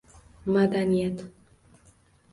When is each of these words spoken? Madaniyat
Madaniyat 0.53 1.17